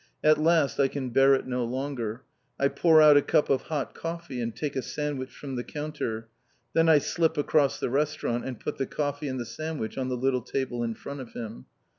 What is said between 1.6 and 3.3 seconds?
longer. I pour out a